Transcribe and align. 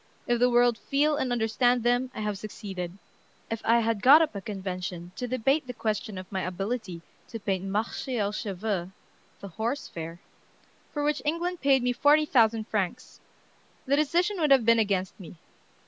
If 0.25 0.39
the 0.39 0.49
world 0.49 0.79
feel 0.79 1.15
and 1.15 1.31
understand 1.31 1.83
them, 1.83 2.09
I 2.15 2.21
have 2.21 2.39
succeeded.... 2.39 2.97
If 3.51 3.61
I 3.63 3.81
had 3.81 4.01
got 4.01 4.19
up 4.23 4.33
a 4.33 4.41
convention 4.41 5.11
to 5.15 5.27
debate 5.27 5.67
the 5.67 5.75
question 5.75 6.17
of 6.17 6.31
my 6.31 6.41
ability 6.41 7.03
to 7.27 7.39
paint 7.39 7.65
'Marché 7.65 8.19
au 8.19 8.31
Chevaux' 8.31 8.89
[The 9.41 9.47
Horse 9.47 9.87
Fair], 9.89 10.19
for 10.91 11.03
which 11.03 11.21
England 11.23 11.61
paid 11.61 11.83
me 11.83 11.93
forty 11.93 12.25
thousand 12.25 12.67
francs, 12.67 13.19
the 13.85 13.95
decision 13.95 14.39
would 14.39 14.49
have 14.49 14.65
been 14.65 14.79
against 14.79 15.19
me. 15.19 15.35